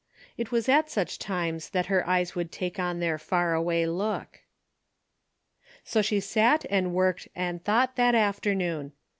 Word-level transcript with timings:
It 0.35 0.51
was 0.51 0.67
at 0.67 0.89
such 0.89 1.19
times 1.19 1.69
that 1.69 1.85
her 1.85 2.07
eyes 2.09 2.33
would 2.33 2.51
take 2.51 2.79
on 2.79 2.99
their 2.99 3.19
far 3.19 3.53
away 3.53 3.85
look. 3.85 4.39
So 5.83 6.01
she 6.01 6.19
sat 6.19 6.65
and 6.71 6.95
worked 6.95 7.27
and 7.35 7.63
thought 7.63 7.97
that 7.97 8.15
afternoon. 8.15 8.93